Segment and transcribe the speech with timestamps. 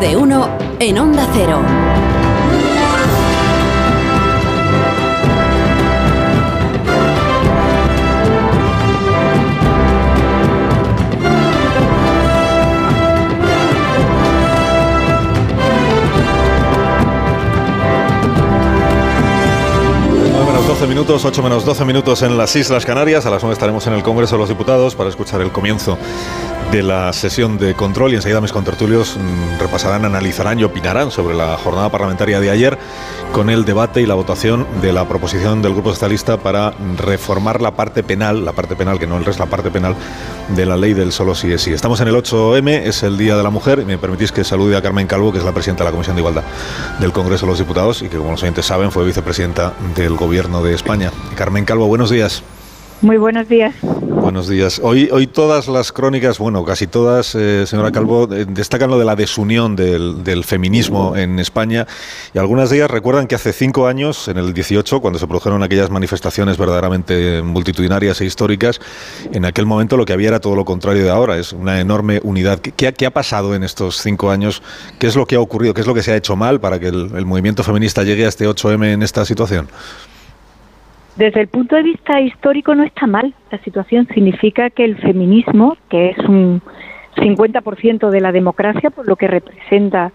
[0.00, 0.48] De uno
[0.78, 1.87] en Onda Cero.
[20.78, 23.26] 12 minutos, 8 menos 12 minutos en las Islas Canarias.
[23.26, 25.98] A las 9 estaremos en el Congreso de los Diputados para escuchar el comienzo
[26.70, 31.34] de la sesión de control y enseguida mis contertulios mm, repasarán, analizarán y opinarán sobre
[31.34, 32.78] la jornada parlamentaria de ayer
[33.32, 37.72] con el debate y la votación de la proposición del Grupo Socialista para reformar la
[37.72, 39.94] parte penal, la parte penal que no el resto, la parte penal
[40.54, 41.72] de la ley del solo sí es sí.
[41.72, 44.76] Estamos en el 8M, es el Día de la Mujer y me permitís que salude
[44.76, 46.44] a Carmen Calvo, que es la presidenta de la Comisión de Igualdad
[47.00, 50.62] del Congreso de los Diputados y que como los oyentes saben fue vicepresidenta del Gobierno
[50.62, 51.10] de España.
[51.36, 52.42] Carmen Calvo, buenos días.
[53.00, 53.74] Muy buenos días.
[54.28, 54.78] Buenos días.
[54.84, 59.06] Hoy, hoy todas las crónicas, bueno, casi todas, eh, señora Calvo, eh, destacan lo de
[59.06, 61.86] la desunión del, feminismo en España
[62.34, 65.62] y algunas de ellas recuerdan que hace cinco años, en el 18, cuando se produjeron
[65.62, 68.80] aquellas manifestaciones verdaderamente multitudinarias e históricas,
[69.32, 72.20] en aquel momento lo que había era todo lo contrario de ahora, es una enorme
[72.22, 72.60] unidad.
[72.60, 74.62] ¿Qué, ha pasado en estos cinco años?
[74.98, 75.72] ¿Qué es lo que ha ocurrido?
[75.72, 78.26] ¿Qué es lo que se ha hecho mal para que el, el movimiento feminista llegue
[78.26, 79.70] a este 8M en esta situación?
[81.18, 84.06] Desde el punto de vista histórico no está mal la situación.
[84.14, 86.62] Significa que el feminismo, que es un
[87.16, 90.12] 50% de la democracia, por lo que representa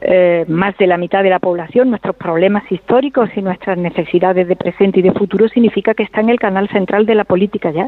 [0.00, 4.56] eh, más de la mitad de la población, nuestros problemas históricos y nuestras necesidades de
[4.56, 7.86] presente y de futuro, significa que está en el canal central de la política ya.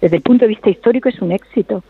[0.00, 1.82] Desde el punto de vista histórico es un éxito.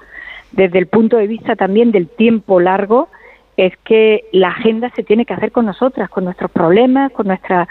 [0.50, 3.10] Desde el punto de vista también del tiempo largo,
[3.56, 7.68] es que la agenda se tiene que hacer con nosotras, con nuestros problemas, con nuestras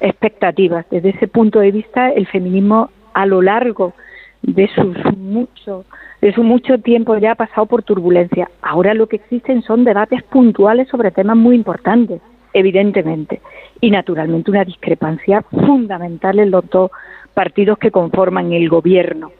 [0.00, 0.86] expectativas.
[0.90, 3.94] Desde ese punto de vista, el feminismo a lo largo
[4.42, 4.68] de
[5.16, 5.84] mucho
[6.20, 8.50] de su mucho tiempo ya ha pasado por turbulencia.
[8.62, 12.20] Ahora lo que existen son debates puntuales sobre temas muy importantes,
[12.52, 13.40] evidentemente,
[13.80, 16.90] y naturalmente una discrepancia fundamental en los dos
[17.34, 19.30] partidos que conforman el gobierno.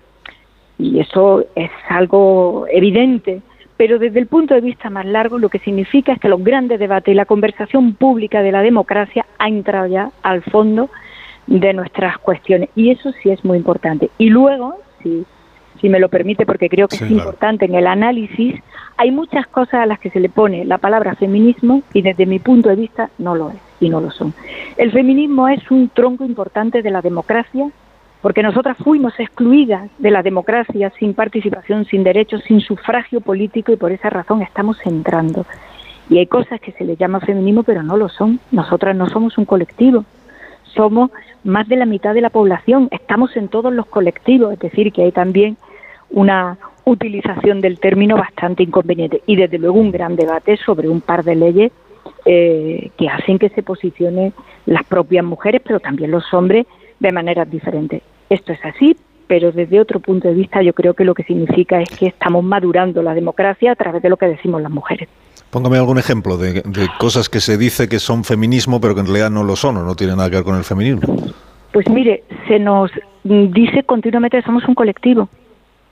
[0.79, 3.43] Y eso es algo evidente
[3.79, 6.81] pero desde el punto de vista más largo lo que significa es que los grandes
[6.81, 10.91] debates y la conversación pública de la democracia ha entrado ya al fondo
[11.47, 14.11] de nuestras cuestiones y eso sí es muy importante.
[14.19, 15.25] Y luego, si,
[15.81, 18.61] si me lo permite, porque creo que es importante en el análisis,
[18.97, 22.41] hay muchas cosas a las que se le pone la palabra feminismo y desde mi
[22.41, 24.35] punto de vista no lo es y no lo son.
[24.77, 27.71] El feminismo es un tronco importante de la democracia
[28.21, 33.77] porque nosotras fuimos excluidas de la democracia sin participación, sin derechos, sin sufragio político y
[33.77, 35.47] por esa razón estamos entrando.
[36.11, 38.41] Y hay cosas que se le llama feminismo pero no lo son.
[38.51, 40.05] Nosotras no somos un colectivo,
[40.65, 41.11] somos
[41.45, 45.03] más de la mitad de la población, estamos en todos los colectivos, es decir, que
[45.03, 45.57] hay también
[46.11, 51.23] una utilización del término bastante inconveniente y desde luego un gran debate sobre un par
[51.23, 51.73] de leyes
[52.25, 54.33] eh, que hacen que se posicionen
[54.67, 56.67] las propias mujeres, pero también los hombres
[57.01, 58.03] de maneras diferentes.
[58.29, 61.81] Esto es así, pero desde otro punto de vista yo creo que lo que significa
[61.81, 65.09] es que estamos madurando la democracia a través de lo que decimos las mujeres.
[65.51, 66.63] Póngame algún ejemplo de,
[66.99, 69.83] cosas que se dice que son feminismo, pero que en realidad no lo son o
[69.83, 71.01] no tienen nada que ver con el feminismo.
[71.73, 72.91] Pues mire, se nos
[73.25, 75.29] dice continuamente que somos un colectivo.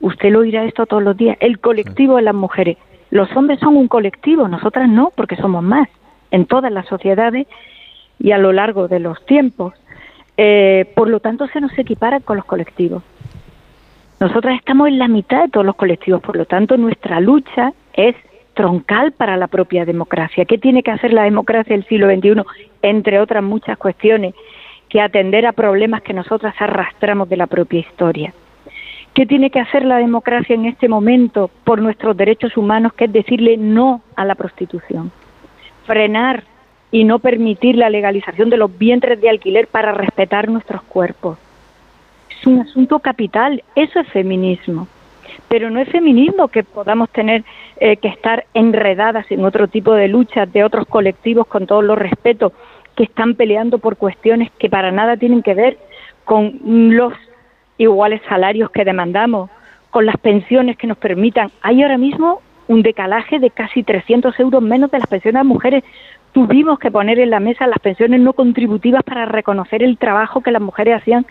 [0.01, 1.39] Usted lo oirá esto todos los días.
[1.41, 2.77] El colectivo de las mujeres.
[3.11, 5.89] Los hombres son un colectivo, nosotras no, porque somos más
[6.31, 7.47] en todas las sociedades
[8.19, 9.75] y a lo largo de los tiempos.
[10.37, 13.03] Eh, por lo tanto, se nos equipara con los colectivos.
[14.21, 18.17] Nosotras estamos en la mitad de todos los colectivos, por lo tanto, nuestra lucha es
[18.55, 20.47] troncal para la propia democracia.
[20.47, 22.43] ¿Qué tiene que hacer la democracia del siglo XXI?
[22.81, 24.35] Entre otras muchas cuestiones,
[24.89, 28.33] que atender a problemas que nosotras arrastramos de la propia historia.
[29.13, 33.13] ¿Qué tiene que hacer la democracia en este momento por nuestros derechos humanos, que es
[33.13, 35.11] decirle no a la prostitución?
[35.85, 36.45] Frenar
[36.97, 41.37] y no permitir la legalización de los vientres de alquiler para respetar nuestros cuerpos.
[42.31, 44.89] Es un asunto capital, eso es feminismo.
[45.47, 47.45] Pero no es feminismo que podamos tener
[47.81, 51.99] eh, que estar enredadas en otro tipo de luchas de otros colectivos con todos los
[51.99, 52.55] respetos
[52.95, 55.77] que están peleando por cuestiones que para nada tienen que ver
[56.25, 57.13] con los
[57.77, 59.51] iguales salarios que demandamos,
[59.91, 61.51] con las pensiones que nos permitan.
[61.61, 65.85] Hay ahora mismo un decalaje de casi 300 euros menos de las pensiones de mujeres
[66.37, 70.51] tuvimos que poner en la mesa las pensiones no contributivas para reconocer el trabajo que
[70.51, 71.25] las mujeres hacían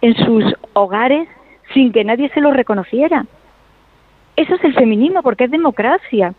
[0.00, 1.28] en sus hogares
[1.74, 3.24] sin que nadie se lo reconociera.
[4.34, 6.34] Eso es el feminismo, porque es democracia,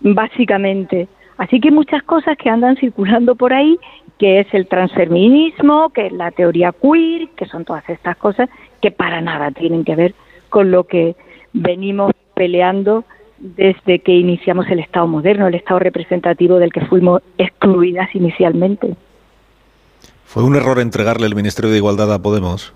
[0.00, 1.08] básicamente.
[1.38, 3.78] Así que muchas cosas que andan circulando por ahí,
[4.18, 8.50] que es el transfeminismo, que es la teoría queer, que son todas estas cosas
[8.82, 10.14] que para nada tienen que ver
[10.50, 11.16] con lo que
[11.54, 13.06] venimos peleando
[13.44, 18.96] desde que iniciamos el Estado moderno, el Estado representativo del que fuimos excluidas inicialmente.
[20.24, 22.72] ¿Fue un error entregarle el Ministerio de Igualdad a Podemos?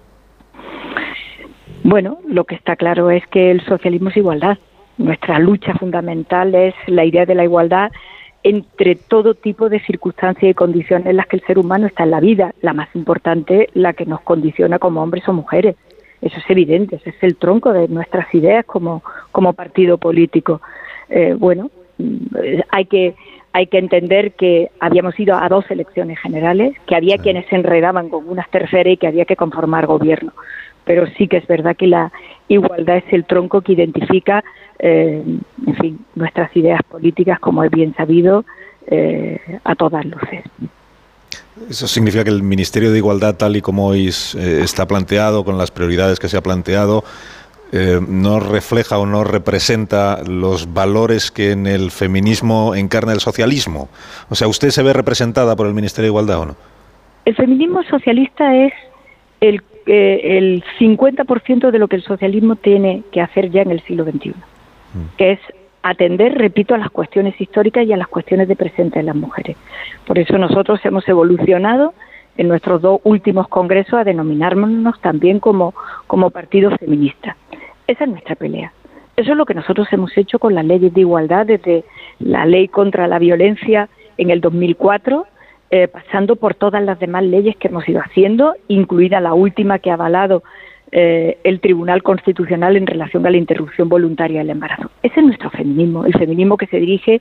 [1.85, 4.59] Bueno, lo que está claro es que el socialismo es igualdad.
[4.99, 7.91] Nuestra lucha fundamental es la idea de la igualdad
[8.43, 12.11] entre todo tipo de circunstancias y condiciones en las que el ser humano está en
[12.11, 12.55] la vida.
[12.61, 15.77] La más importante, la que nos condiciona como hombres o mujeres.
[16.21, 20.61] Eso es evidente, ese es el tronco de nuestras ideas como, como partido político.
[21.09, 23.15] Eh, bueno, mm, hay que
[23.53, 28.09] hay que entender que habíamos ido a dos elecciones generales, que había quienes se enredaban
[28.09, 30.33] con unas terceras y que había que conformar gobierno.
[30.85, 32.13] Pero sí que es verdad que la
[32.47, 34.45] igualdad es el tronco que identifica,
[34.79, 35.23] eh,
[35.67, 38.45] en fin, nuestras ideas políticas, como es bien sabido,
[38.87, 40.45] eh, a todas luces.
[41.69, 45.59] Eso significa que el Ministerio de Igualdad, tal y como hoy eh, está planteado, con
[45.59, 47.05] las prioridades que se ha planteado,
[47.71, 53.91] eh, no refleja o no representa los valores que en el feminismo encarna el socialismo.
[54.31, 56.57] O sea, ¿usted se ve representada por el Ministerio de Igualdad o no?
[57.27, 58.73] El feminismo socialista es
[59.43, 63.83] el, eh, el 50% de lo que el socialismo tiene que hacer ya en el
[63.83, 65.17] siglo XXI, mm.
[65.19, 65.41] que es
[65.91, 69.57] atender, repito, a las cuestiones históricas y a las cuestiones de presente de las mujeres.
[70.07, 71.95] Por eso nosotros hemos evolucionado
[72.37, 75.75] en nuestros dos últimos congresos a denominarnos también como,
[76.07, 77.37] como partido feminista.
[77.87, 78.73] Esa es nuestra pelea.
[79.17, 81.85] Eso es lo que nosotros hemos hecho con las leyes de igualdad, desde
[82.21, 85.27] la ley contra la violencia en el 2004,
[85.71, 89.91] eh, pasando por todas las demás leyes que hemos ido haciendo, incluida la última que
[89.91, 90.45] ha avalado
[90.91, 94.91] eh, el Tribunal Constitucional en relación a la interrupción voluntaria del embarazo.
[95.03, 97.21] Ese es nuestro feminismo, el feminismo que se dirige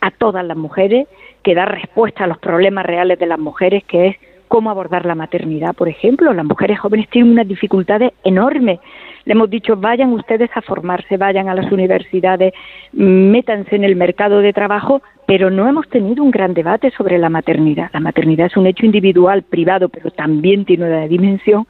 [0.00, 1.06] a todas las mujeres,
[1.42, 4.16] que da respuesta a los problemas reales de las mujeres, que es
[4.48, 6.32] cómo abordar la maternidad, por ejemplo.
[6.32, 8.80] Las mujeres jóvenes tienen unas dificultades enormes.
[9.24, 12.52] Le hemos dicho, vayan ustedes a formarse, vayan a las universidades,
[12.92, 17.28] métanse en el mercado de trabajo, pero no hemos tenido un gran debate sobre la
[17.28, 17.90] maternidad.
[17.92, 21.66] La maternidad es un hecho individual, privado, pero también tiene una dimensión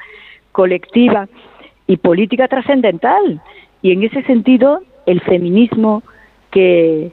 [0.56, 1.28] colectiva
[1.86, 3.42] y política trascendental.
[3.82, 6.02] Y en ese sentido, el feminismo
[6.50, 7.12] que,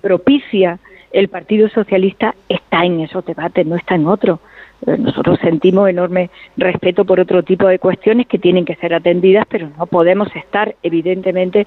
[0.00, 0.78] propicia
[1.12, 4.40] el Partido Socialista está en esos debates, no está en otros.
[4.86, 9.44] Eh, nosotros sentimos enorme respeto por otro tipo de cuestiones que tienen que ser atendidas,
[9.50, 11.66] pero no podemos estar, evidentemente,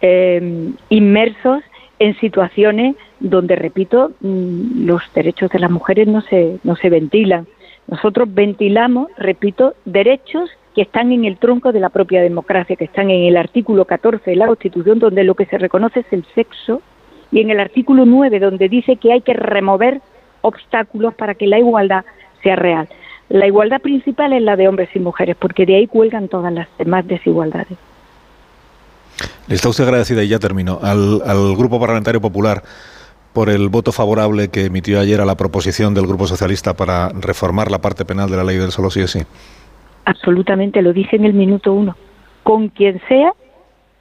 [0.00, 1.62] eh, inmersos
[1.98, 7.46] en situaciones donde, repito, mm, los derechos de las mujeres no se, no se ventilan.
[7.86, 13.10] Nosotros ventilamos, repito, derechos que están en el tronco de la propia democracia, que están
[13.10, 16.82] en el artículo 14 de la Constitución, donde lo que se reconoce es el sexo,
[17.30, 20.00] y en el artículo 9, donde dice que hay que remover
[20.40, 22.04] obstáculos para que la igualdad
[22.42, 22.88] sea real.
[23.28, 26.68] La igualdad principal es la de hombres y mujeres, porque de ahí cuelgan todas las
[26.78, 27.78] demás desigualdades.
[29.46, 32.62] Le está usted agradecida, y ya termino, al, Grupo Parlamentario Popular
[33.34, 37.70] por el voto favorable que emitió ayer a la proposición del Grupo Socialista para reformar
[37.70, 39.20] la parte penal de la ley del solo sí es sí?
[40.04, 41.96] Absolutamente, lo dije en el minuto uno.
[42.44, 43.32] Con quien sea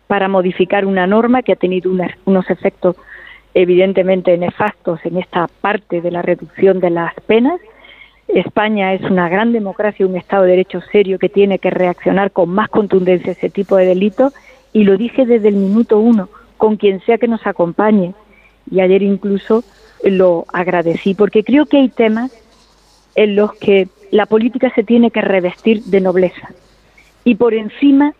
[0.07, 1.91] para modificar una norma que ha tenido
[2.25, 2.95] unos efectos
[3.55, 7.59] evidentemente nefastos en esta parte de la reducción de las penas.
[8.27, 12.49] España es una gran democracia, un Estado de Derecho serio que tiene que reaccionar con
[12.49, 14.33] más contundencia a ese tipo de delitos
[14.73, 18.13] y lo dije desde el minuto uno, con quien sea que nos acompañe,
[18.69, 19.63] y ayer incluso
[20.03, 22.31] lo agradecí porque creo que hay temas
[23.15, 26.49] en los que la política se tiene que revestir de nobleza
[27.23, 28.13] y por encima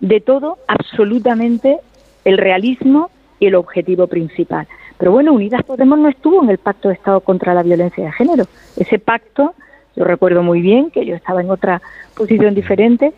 [0.00, 1.78] de todo absolutamente
[2.24, 4.66] el realismo y el objetivo principal.
[4.98, 8.12] Pero bueno, Unidas Podemos no estuvo en el Pacto de Estado contra la Violencia de
[8.12, 8.44] Género.
[8.76, 9.54] Ese pacto,
[9.96, 11.82] yo recuerdo muy bien que yo estaba en otra
[12.14, 13.12] posición diferente,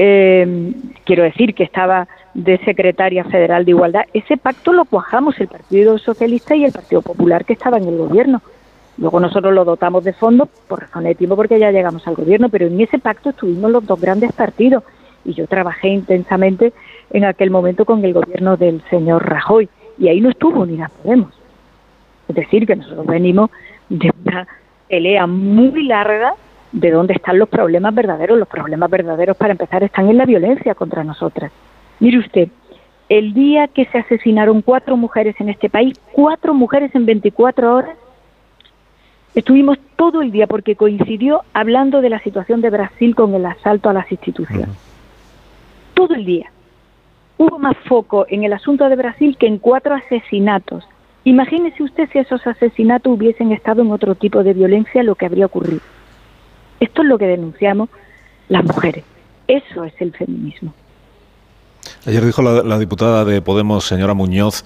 [0.00, 0.72] eh,
[1.04, 5.98] quiero decir que estaba de secretaria federal de igualdad, ese pacto lo cuajamos el Partido
[5.98, 8.40] Socialista y el Partido Popular que estaba en el gobierno.
[8.96, 12.48] Luego nosotros lo dotamos de fondos por razón de tiempo porque ya llegamos al gobierno,
[12.48, 14.84] pero en ese pacto estuvimos los dos grandes partidos
[15.24, 16.72] y yo trabajé intensamente
[17.10, 19.68] en aquel momento con el gobierno del señor Rajoy
[19.98, 21.34] y ahí no estuvo ni la Podemos.
[22.28, 23.50] Es decir, que nosotros venimos
[23.88, 24.46] de una
[24.86, 26.34] pelea muy larga
[26.70, 28.38] de dónde están los problemas verdaderos.
[28.38, 31.50] Los problemas verdaderos, para empezar, están en la violencia contra nosotras.
[32.00, 32.48] Mire usted,
[33.08, 37.96] el día que se asesinaron cuatro mujeres en este país, cuatro mujeres en 24 horas,
[39.34, 43.88] estuvimos todo el día porque coincidió hablando de la situación de Brasil con el asalto
[43.88, 44.76] a las instituciones.
[45.94, 46.52] Todo el día.
[47.38, 50.84] Hubo más foco en el asunto de Brasil que en cuatro asesinatos.
[51.24, 55.46] Imagínese usted si esos asesinatos hubiesen estado en otro tipo de violencia, lo que habría
[55.46, 55.80] ocurrido.
[56.80, 57.88] Esto es lo que denunciamos
[58.48, 59.04] las mujeres.
[59.46, 60.74] Eso es el feminismo.
[62.06, 64.64] Ayer dijo la, diputada de Podemos, señora Muñoz,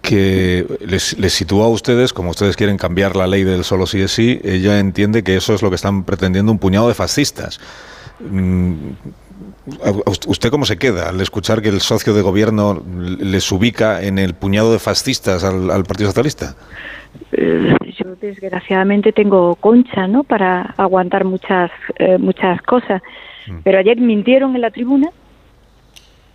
[0.00, 4.00] que les, les sitúa a ustedes, como ustedes quieren cambiar la ley del solo sí
[4.00, 7.60] es sí, ella entiende que eso es lo que están pretendiendo un puñado de fascistas.
[8.20, 8.74] Mm,
[10.26, 12.82] ¿Usted cómo se queda al escuchar que el socio de gobierno
[13.20, 16.56] les ubica en el puñado de fascistas al, Partido Socialista?
[17.30, 20.24] Eh, yo desgraciadamente tengo concha, ¿no?
[20.24, 23.02] Para aguantar muchas eh, muchas cosas.
[23.46, 23.58] Mm.
[23.62, 25.10] Pero ayer mintieron en la tribuna,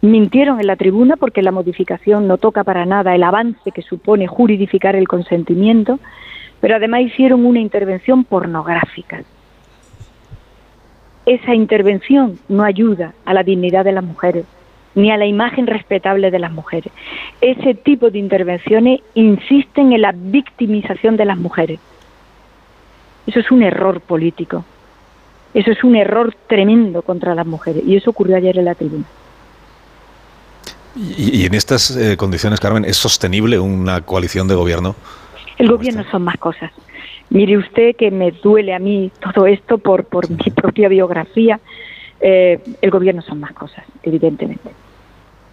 [0.01, 4.27] mintieron en la tribuna porque la modificación no toca para nada el avance que supone
[4.27, 5.99] juridificar el consentimiento,
[6.61, 9.23] pero además hicieron una intervención pornográfica
[11.27, 14.45] esa intervención no ayuda a la dignidad de las mujeres
[14.95, 16.91] ni a la imagen respetable de las mujeres.
[17.41, 21.79] Ese tipo de intervenciones insisten en la victimización de las mujeres.
[23.27, 24.65] Eso es un error político.
[25.53, 27.83] Eso es un error tremendo contra las mujeres.
[27.85, 29.05] Y eso ocurrió ayer en la tribuna.
[31.17, 34.95] ¿Y, en estas eh, condiciones, Carmen, es sostenible una coalición de gobierno?
[35.57, 36.71] El gobierno son más cosas.
[37.29, 41.59] Mire usted que me duele a mí todo esto por, por mi propia biografía.
[42.19, 44.69] Eh, el gobierno son más cosas, evidentemente.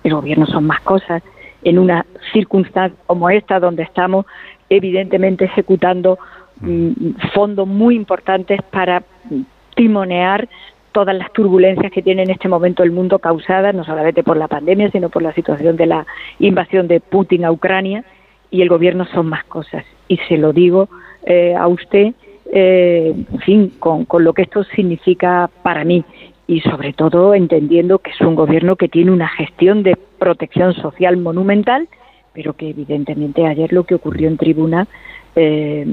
[0.03, 1.23] El gobierno son más cosas.
[1.63, 4.27] En una circunstancia como esta, donde estamos
[4.69, 6.19] evidentemente ejecutando
[6.61, 9.03] mm, fondos muy importantes para
[9.75, 10.49] timonear
[10.95, 14.47] todas las turbulencias que tiene en este momento el mundo causadas no solamente por la
[14.47, 16.07] pandemia, sino por la situación de la
[16.39, 18.05] invasión de Putin a Ucrania,
[18.55, 19.85] y el gobierno son más cosas.
[20.07, 20.89] Y se lo digo
[21.27, 22.15] eh, a usted,
[22.53, 26.05] eh, en fin, con, lo que esto significa para mí
[26.47, 31.17] y sobre todo entendiendo que es un gobierno que tiene una gestión de protección social
[31.17, 31.89] monumental,
[32.33, 34.87] pero que evidentemente ayer lo que ocurrió en tribuna,
[35.35, 35.87] eh,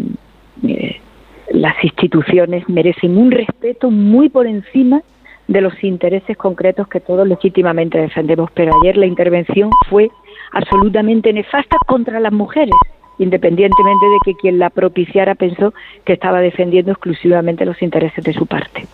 [1.53, 5.01] las instituciones merecen un respeto muy por encima
[5.48, 10.10] de los intereses concretos que todos legítimamente defendemos, pero ayer la intervención fue
[10.53, 12.75] absolutamente nefasta contra las mujeres
[13.17, 15.74] independientemente de que quien la propiciara pensó
[16.05, 18.88] que estaba defendiendo exclusivamente los intereses de su parte.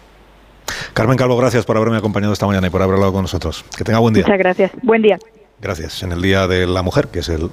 [0.94, 3.64] Carmen Calvo, gracias por haberme acompañado esta mañana y por haber hablado con nosotros.
[3.78, 4.24] Que tenga buen día.
[4.24, 4.72] Muchas gracias.
[4.84, 5.18] Buen día.
[5.60, 6.04] Gracias.
[6.04, 7.50] En el Día de la Mujer, que es el